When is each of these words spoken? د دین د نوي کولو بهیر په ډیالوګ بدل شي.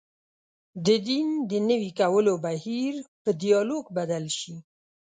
د 0.85 0.87
دین 1.07 1.27
د 1.51 1.51
نوي 1.69 1.91
کولو 1.99 2.33
بهیر 2.45 2.93
په 3.23 3.29
ډیالوګ 3.41 3.85
بدل 3.97 4.25
شي. 4.39 4.55